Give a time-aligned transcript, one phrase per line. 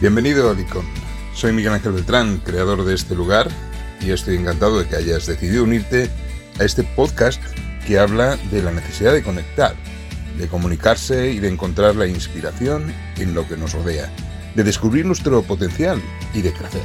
[0.00, 0.86] Bienvenido a Licon.
[1.34, 3.48] Soy Miguel Ángel Beltrán, creador de este lugar,
[4.00, 6.08] y estoy encantado de que hayas decidido unirte
[6.60, 7.42] a este podcast
[7.84, 9.74] que habla de la necesidad de conectar,
[10.38, 14.08] de comunicarse y de encontrar la inspiración en lo que nos rodea,
[14.54, 16.00] de descubrir nuestro potencial
[16.32, 16.84] y de crecer,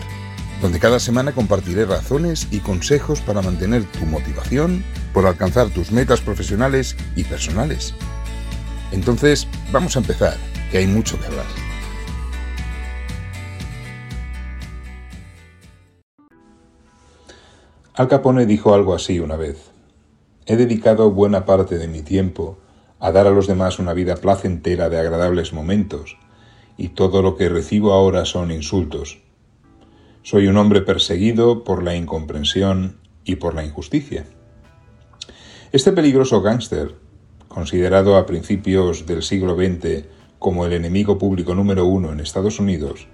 [0.60, 4.84] donde cada semana compartiré razones y consejos para mantener tu motivación
[5.14, 7.94] por alcanzar tus metas profesionales y personales.
[8.92, 10.36] Entonces, vamos a empezar,
[10.72, 11.63] que hay mucho que hablar.
[17.96, 19.70] Al Capone dijo algo así una vez.
[20.48, 22.58] He dedicado buena parte de mi tiempo
[23.00, 26.18] a dar a los demás una vida placentera de agradables momentos,
[26.76, 29.22] y todo lo que recibo ahora son insultos.
[30.24, 34.26] Soy un hombre perseguido por la incomprensión y por la injusticia.
[35.72, 36.96] Este peligroso gángster,
[37.48, 40.06] considerado a principios del siglo XX
[40.40, 43.08] como el enemigo público número uno en Estados Unidos,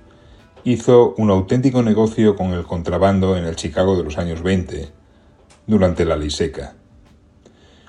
[0.64, 4.90] hizo un auténtico negocio con el contrabando en el Chicago de los años 20,
[5.68, 6.76] durante la ley seca,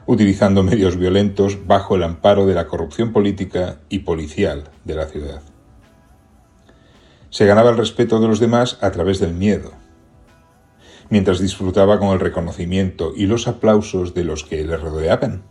[0.06, 5.42] utilizando medios violentos bajo el amparo de la corrupción política y policial de la ciudad.
[7.30, 9.72] Se ganaba el respeto de los demás a través del miedo,
[11.08, 15.42] mientras disfrutaba con el reconocimiento y los aplausos de los que le rodeaban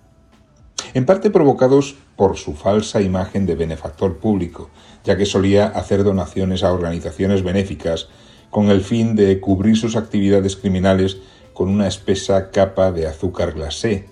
[0.93, 4.69] en parte provocados por su falsa imagen de benefactor público,
[5.03, 8.09] ya que solía hacer donaciones a organizaciones benéficas
[8.49, 11.17] con el fin de cubrir sus actividades criminales
[11.53, 14.07] con una espesa capa de azúcar glacé.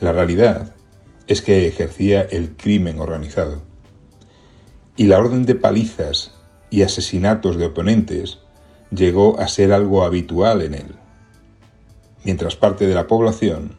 [0.00, 0.74] La realidad
[1.26, 3.62] es que ejercía el crimen organizado.
[4.96, 6.32] Y la orden de palizas
[6.70, 8.38] y asesinatos de oponentes
[8.90, 10.94] llegó a ser algo habitual en él.
[12.24, 13.78] Mientras parte de la población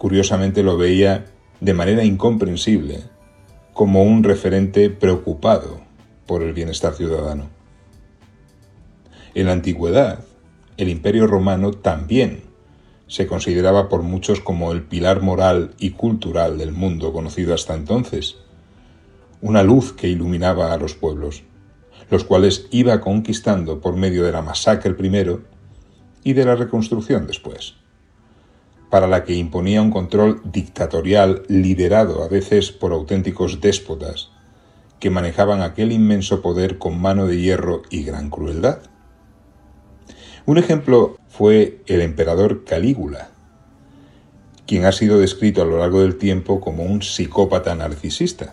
[0.00, 1.26] curiosamente lo veía
[1.60, 3.02] de manera incomprensible
[3.74, 5.82] como un referente preocupado
[6.26, 7.50] por el bienestar ciudadano.
[9.34, 10.24] En la antigüedad,
[10.78, 12.44] el imperio romano también
[13.08, 18.38] se consideraba por muchos como el pilar moral y cultural del mundo conocido hasta entonces,
[19.42, 21.42] una luz que iluminaba a los pueblos,
[22.08, 25.42] los cuales iba conquistando por medio de la masacre primero
[26.24, 27.79] y de la reconstrucción después
[28.90, 34.30] para la que imponía un control dictatorial liderado a veces por auténticos déspotas,
[34.98, 38.80] que manejaban aquel inmenso poder con mano de hierro y gran crueldad.
[40.44, 43.30] Un ejemplo fue el emperador Calígula,
[44.66, 48.52] quien ha sido descrito a lo largo del tiempo como un psicópata narcisista.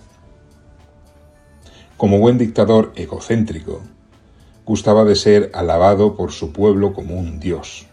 [1.98, 3.82] Como buen dictador egocéntrico,
[4.66, 7.88] gustaba de ser alabado por su pueblo como un dios.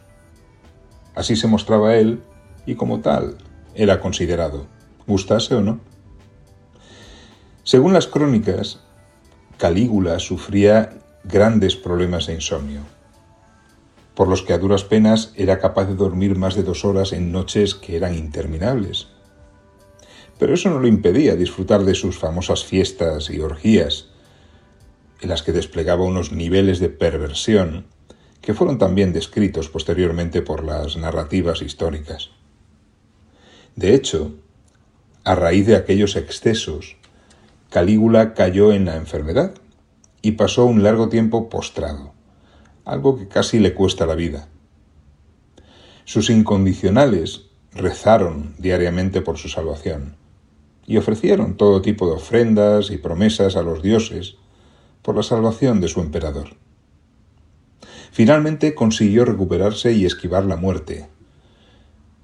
[1.14, 2.22] Así se mostraba él
[2.66, 3.36] y como tal
[3.74, 4.66] era considerado,
[5.06, 5.80] gustase o no.
[7.62, 8.80] Según las crónicas,
[9.58, 12.80] Calígula sufría grandes problemas de insomnio,
[14.14, 17.32] por los que a duras penas era capaz de dormir más de dos horas en
[17.32, 19.08] noches que eran interminables.
[20.38, 24.08] Pero eso no le impedía disfrutar de sus famosas fiestas y orgías,
[25.20, 27.86] en las que desplegaba unos niveles de perversión
[28.42, 32.33] que fueron también descritos posteriormente por las narrativas históricas.
[33.76, 34.34] De hecho,
[35.24, 36.96] a raíz de aquellos excesos,
[37.70, 39.54] Calígula cayó en la enfermedad
[40.22, 42.12] y pasó un largo tiempo postrado,
[42.84, 44.48] algo que casi le cuesta la vida.
[46.04, 50.16] Sus incondicionales rezaron diariamente por su salvación
[50.86, 54.36] y ofrecieron todo tipo de ofrendas y promesas a los dioses
[55.02, 56.50] por la salvación de su emperador.
[58.12, 61.08] Finalmente consiguió recuperarse y esquivar la muerte,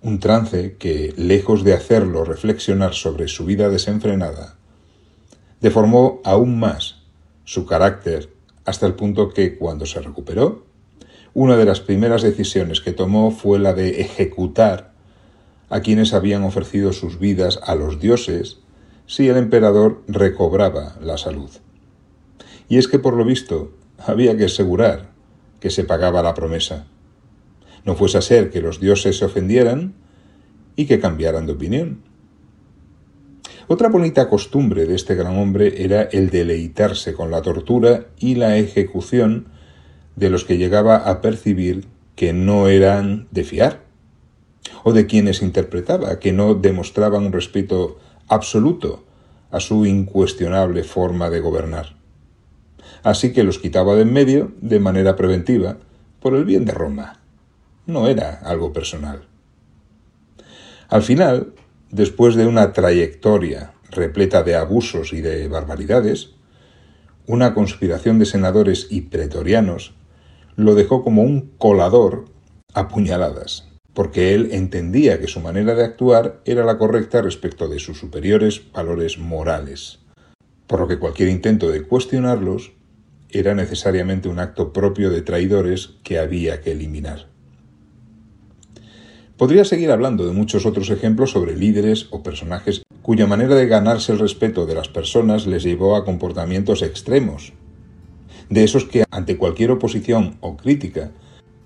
[0.02, 4.56] un trance que, lejos de hacerlo reflexionar sobre su vida desenfrenada,
[5.60, 7.02] deformó aún más
[7.44, 8.32] su carácter
[8.64, 10.64] hasta el punto que, cuando se recuperó,
[11.34, 14.92] una de las primeras decisiones que tomó fue la de ejecutar
[15.68, 18.58] a quienes habían ofrecido sus vidas a los dioses
[19.06, 21.50] si el emperador recobraba la salud.
[22.68, 25.10] Y es que por lo visto había que asegurar
[25.60, 26.86] que se pagaba la promesa
[27.84, 29.94] no fuese a ser que los dioses se ofendieran
[30.77, 32.03] y que cambiaran de opinión.
[33.68, 38.56] Otra bonita costumbre de este gran hombre era el deleitarse con la tortura y la
[38.56, 39.47] ejecución
[40.16, 41.86] de los que llegaba a percibir
[42.16, 43.84] que no eran de fiar,
[44.82, 47.98] o de quienes interpretaba que no demostraban un respeto
[48.28, 49.04] absoluto
[49.50, 51.97] a su incuestionable forma de gobernar.
[53.03, 55.78] Así que los quitaba de en medio de manera preventiva
[56.21, 57.19] por el bien de Roma
[57.91, 59.28] no era algo personal.
[60.89, 61.54] Al final,
[61.91, 66.31] después de una trayectoria repleta de abusos y de barbaridades,
[67.27, 69.95] una conspiración de senadores y pretorianos
[70.57, 72.27] lo dejó como un colador
[72.75, 77.78] a puñaladas, porque él entendía que su manera de actuar era la correcta respecto de
[77.78, 80.01] sus superiores valores morales,
[80.66, 82.72] por lo que cualquier intento de cuestionarlos
[83.31, 87.28] era necesariamente un acto propio de traidores que había que eliminar.
[89.41, 94.13] Podría seguir hablando de muchos otros ejemplos sobre líderes o personajes cuya manera de ganarse
[94.13, 97.54] el respeto de las personas les llevó a comportamientos extremos,
[98.51, 101.13] de esos que ante cualquier oposición o crítica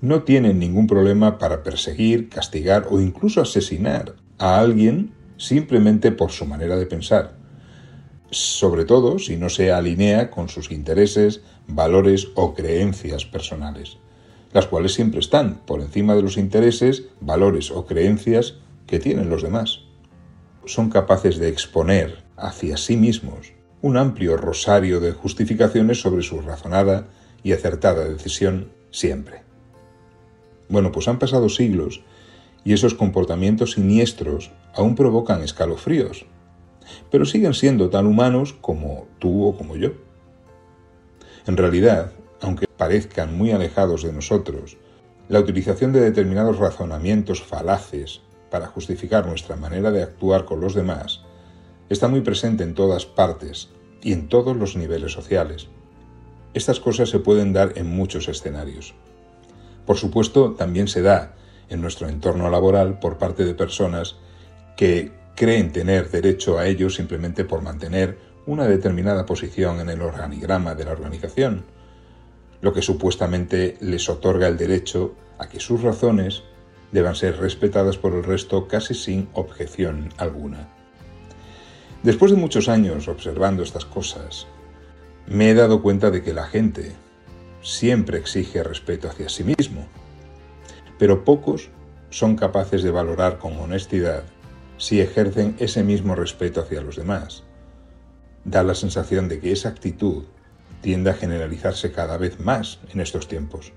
[0.00, 6.46] no tienen ningún problema para perseguir, castigar o incluso asesinar a alguien simplemente por su
[6.46, 7.34] manera de pensar,
[8.30, 13.98] sobre todo si no se alinea con sus intereses, valores o creencias personales,
[14.54, 18.54] las cuales siempre están por encima de los intereses, valores o creencias
[18.86, 19.80] que tienen los demás.
[20.64, 23.52] Son capaces de exponer hacia sí mismos
[23.82, 27.08] un amplio rosario de justificaciones sobre su razonada
[27.42, 29.42] y acertada decisión siempre.
[30.68, 32.02] Bueno, pues han pasado siglos
[32.64, 36.26] y esos comportamientos siniestros aún provocan escalofríos,
[37.10, 39.90] pero siguen siendo tan humanos como tú o como yo.
[41.46, 42.12] En realidad,
[42.76, 44.76] parezcan muy alejados de nosotros,
[45.28, 51.22] la utilización de determinados razonamientos falaces para justificar nuestra manera de actuar con los demás
[51.88, 53.70] está muy presente en todas partes
[54.02, 55.68] y en todos los niveles sociales.
[56.52, 58.94] Estas cosas se pueden dar en muchos escenarios.
[59.86, 61.34] Por supuesto, también se da
[61.68, 64.16] en nuestro entorno laboral por parte de personas
[64.76, 70.74] que creen tener derecho a ello simplemente por mantener una determinada posición en el organigrama
[70.74, 71.64] de la organización,
[72.64, 76.44] lo que supuestamente les otorga el derecho a que sus razones
[76.92, 80.70] deban ser respetadas por el resto casi sin objeción alguna.
[82.02, 84.46] Después de muchos años observando estas cosas,
[85.26, 86.92] me he dado cuenta de que la gente
[87.60, 89.86] siempre exige respeto hacia sí mismo,
[90.98, 91.68] pero pocos
[92.08, 94.24] son capaces de valorar con honestidad
[94.78, 97.42] si ejercen ese mismo respeto hacia los demás.
[98.46, 100.24] Da la sensación de que esa actitud
[100.84, 103.72] tiende a generalizarse cada vez más en estos tiempos.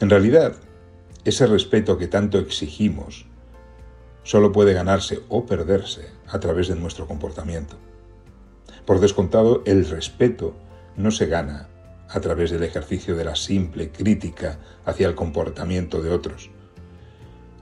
[0.00, 0.56] En realidad,
[1.24, 3.26] ese respeto que tanto exigimos
[4.24, 7.76] solo puede ganarse o perderse a través de nuestro comportamiento.
[8.84, 10.56] Por descontado, el respeto
[10.96, 11.68] no se gana
[12.08, 16.50] a través del ejercicio de la simple crítica hacia el comportamiento de otros,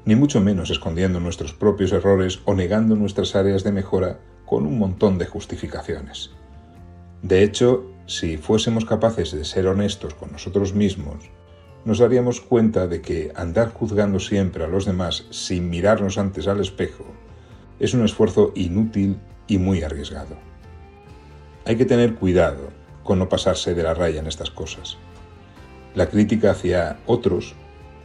[0.06, 4.78] ni mucho menos escondiendo nuestros propios errores o negando nuestras áreas de mejora con un
[4.78, 6.30] montón de justificaciones.
[7.20, 11.30] De hecho, si fuésemos capaces de ser honestos con nosotros mismos,
[11.84, 16.60] nos daríamos cuenta de que andar juzgando siempre a los demás sin mirarnos antes al
[16.60, 17.04] espejo
[17.78, 20.36] es un esfuerzo inútil y muy arriesgado.
[21.66, 22.70] Hay que tener cuidado
[23.02, 24.96] con no pasarse de la raya en estas cosas.
[25.94, 27.54] La crítica hacia otros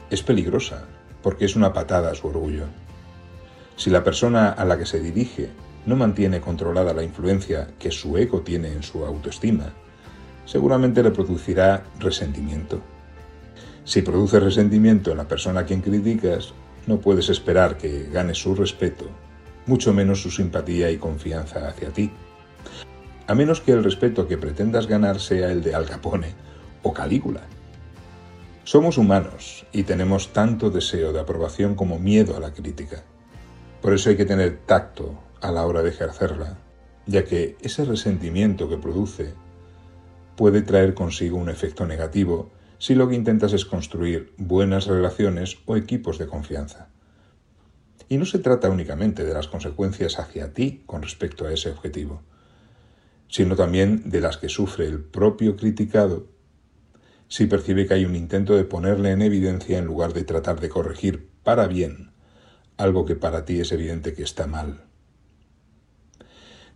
[0.10, 0.86] es peligrosa
[1.22, 2.66] porque es una patada a su orgullo.
[3.75, 5.50] Si la persona a la que se dirige
[5.86, 9.74] no mantiene controlada la influencia que su ego tiene en su autoestima,
[10.50, 12.81] seguramente le producirá resentimiento
[13.90, 16.54] si produce resentimiento en la persona a quien criticas,
[16.86, 19.06] no puedes esperar que gane su respeto,
[19.66, 22.12] mucho menos su simpatía y confianza hacia ti.
[23.25, 26.36] A menos que el respeto que pretendas ganar sea el de Al Capone
[26.84, 27.41] o Calígula.
[28.63, 33.01] Somos humanos y tenemos tanto deseo de aprobación como miedo a la crítica.
[33.82, 36.60] Por eso hay que tener tacto a la hora de ejercerla,
[37.08, 39.34] ya que ese resentimiento que produce
[40.39, 45.75] puede traer consigo un efecto negativo si lo que intentas es construir buenas relaciones o
[45.75, 46.88] equipos de confianza.
[48.08, 52.22] Y no se trata únicamente de las consecuencias hacia ti con respecto a ese objetivo,
[53.27, 56.27] sino también de las que sufre el propio criticado
[57.27, 60.69] si percibe que hay un intento de ponerle en evidencia en lugar de tratar de
[60.69, 62.12] corregir para bien
[62.77, 64.86] algo que para ti es evidente que está mal.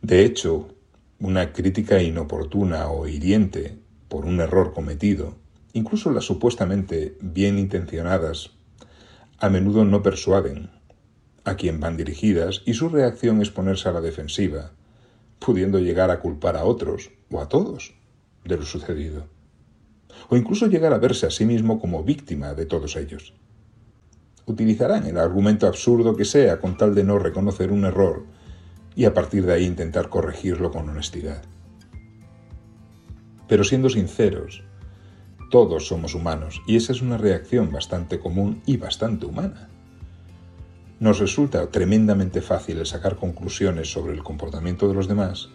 [0.02, 0.76] De hecho,
[1.24, 5.42] una crítica inoportuna o hiriente por un error cometido
[5.76, 8.52] Incluso las supuestamente bien intencionadas
[9.40, 10.70] a menudo no persuaden
[11.44, 14.72] a quien van dirigidas y su reacción es ponerse a la defensiva,
[15.40, 17.96] pudiendo llegar a culpar a otros o a todos
[18.46, 19.26] de lo sucedido,
[20.30, 23.34] o incluso llegar a verse a sí mismo como víctima de todos ellos.
[24.46, 28.26] Utilizarán el argumento absurdo que sea con tal de no reconocer un error
[28.96, 31.42] y a partir de ahí intentar corregirlo con honestidad.
[33.48, 34.64] Pero siendo sinceros,
[35.50, 39.70] todos somos humanos y esa es una reacción bastante común y bastante humana.
[41.00, 45.50] Nos resulta tremendamente fácil sacar conclusiones sobre el comportamiento de los demás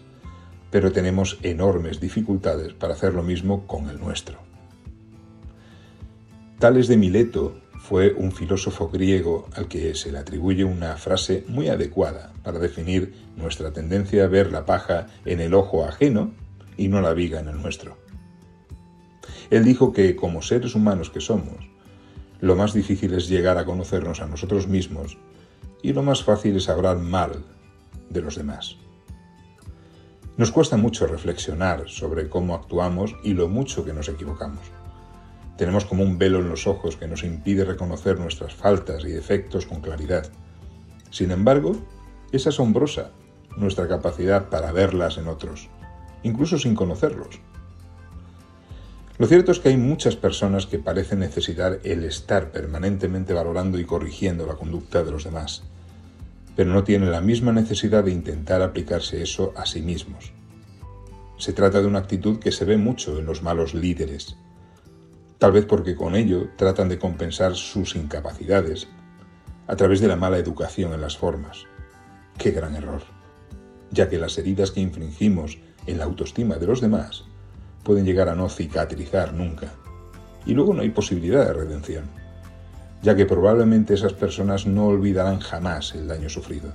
[0.71, 4.37] pero tenemos enormes dificultades para hacer lo mismo con el nuestro.
[6.59, 11.69] Tales de Mileto fue un filósofo griego al que se le atribuye una frase muy
[11.69, 16.31] adecuada para definir nuestra tendencia a ver la paja en el ojo ajeno
[16.77, 17.97] y no la viga en el nuestro.
[19.49, 21.69] Él dijo que como seres humanos que somos,
[22.41, 25.17] lo más difícil es llegar a conocernos a nosotros mismos
[25.81, 27.43] y lo más fácil es hablar mal
[28.09, 28.75] de los demás.
[30.37, 34.61] Nos cuesta mucho reflexionar sobre cómo actuamos y lo mucho que nos equivocamos.
[35.59, 39.65] Tenemos como un velo en los ojos que nos impide reconocer nuestras faltas y defectos
[39.65, 40.25] con claridad.
[41.11, 41.75] Sin embargo,
[42.31, 43.11] es asombrosa
[43.57, 45.67] nuestra capacidad para verlas en otros,
[46.23, 47.41] incluso sin conocerlos.
[49.17, 53.83] Lo cierto es que hay muchas personas que parecen necesitar el estar permanentemente valorando y
[53.83, 55.63] corrigiendo la conducta de los demás,
[56.55, 60.31] pero no tienen la misma necesidad de intentar aplicarse eso a sí mismos.
[61.37, 64.37] Se trata de una actitud que se ve mucho en los malos líderes,
[65.39, 68.87] tal vez porque con ello tratan de compensar sus incapacidades
[69.67, 71.63] a través de la mala educación en las formas.
[72.37, 73.01] Qué gran error,
[73.89, 77.23] ya que las heridas que infringimos en la autoestima de los demás
[77.83, 79.73] pueden llegar a no cicatrizar nunca,
[80.45, 82.05] y luego no hay posibilidad de redención,
[83.01, 86.73] ya que probablemente esas personas no olvidarán jamás el daño sufrido.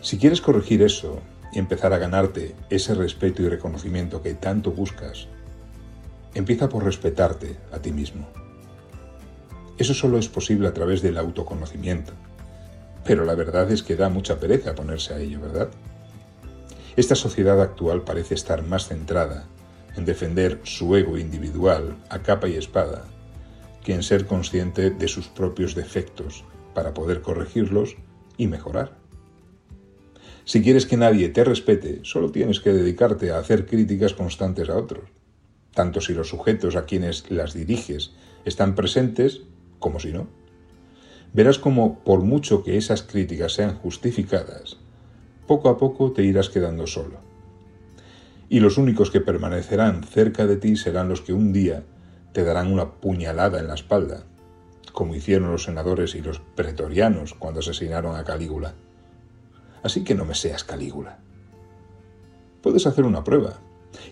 [0.00, 1.20] Si quieres corregir eso
[1.52, 5.28] y empezar a ganarte ese respeto y reconocimiento que tanto buscas,
[6.34, 8.28] Empieza por respetarte a ti mismo.
[9.78, 12.12] Eso solo es posible a través del autoconocimiento.
[13.04, 15.68] Pero la verdad es que da mucha pereza ponerse a ello, ¿verdad?
[16.96, 19.46] Esta sociedad actual parece estar más centrada
[19.96, 23.04] en defender su ego individual a capa y espada
[23.84, 26.44] que en ser consciente de sus propios defectos
[26.74, 27.96] para poder corregirlos
[28.36, 28.98] y mejorar.
[30.44, 34.76] Si quieres que nadie te respete, solo tienes que dedicarte a hacer críticas constantes a
[34.76, 35.17] otros
[35.78, 38.10] tanto si los sujetos a quienes las diriges
[38.44, 39.42] están presentes
[39.78, 40.26] como si no.
[41.32, 44.78] Verás como, por mucho que esas críticas sean justificadas,
[45.46, 47.20] poco a poco te irás quedando solo.
[48.48, 51.84] Y los únicos que permanecerán cerca de ti serán los que un día
[52.32, 54.24] te darán una puñalada en la espalda,
[54.92, 58.74] como hicieron los senadores y los pretorianos cuando asesinaron a Calígula.
[59.84, 61.20] Así que no me seas Calígula.
[62.62, 63.60] Puedes hacer una prueba,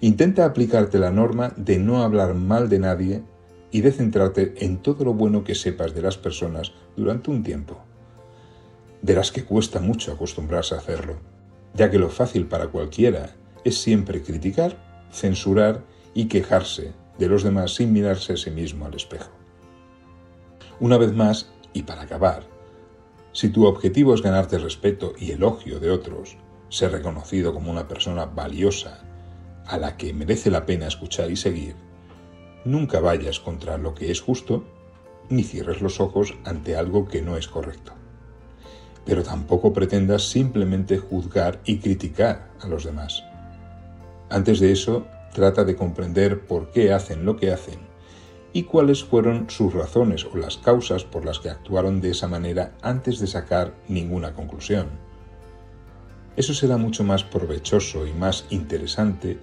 [0.01, 3.23] Intenta aplicarte la norma de no hablar mal de nadie
[3.71, 7.79] y de centrarte en todo lo bueno que sepas de las personas durante un tiempo.
[9.03, 11.17] Verás que cuesta mucho acostumbrarse a hacerlo,
[11.75, 15.83] ya que lo fácil para cualquiera es siempre criticar, censurar
[16.15, 19.31] y quejarse de los demás sin mirarse a sí mismo al espejo.
[20.81, 22.45] Una vez más, y para acabar,
[23.33, 26.37] si tu objetivo es ganarte respeto y elogio de otros,
[26.69, 29.03] ser reconocido como una persona valiosa
[29.67, 31.75] a la que merece la pena escuchar y seguir,
[32.65, 34.65] nunca vayas contra lo que es justo,
[35.29, 37.93] ni cierres los ojos ante algo que no es correcto.
[39.05, 43.25] Pero tampoco pretendas simplemente juzgar y criticar a los demás.
[44.29, 47.79] Antes de eso, trata de comprender por qué hacen lo que hacen
[48.53, 52.73] y cuáles fueron sus razones o las causas por las que actuaron de esa manera
[52.81, 54.87] antes de sacar ninguna conclusión.
[56.37, 59.39] Eso será mucho más provechoso y más interesante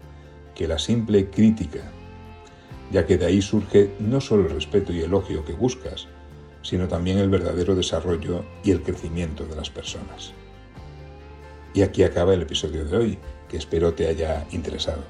[0.55, 1.91] que la simple crítica,
[2.91, 6.07] ya que de ahí surge no solo el respeto y elogio que buscas,
[6.61, 10.33] sino también el verdadero desarrollo y el crecimiento de las personas.
[11.73, 13.17] Y aquí acaba el episodio de hoy,
[13.49, 15.03] que espero te haya interesado.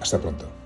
[0.00, 0.63] Hasta pronto.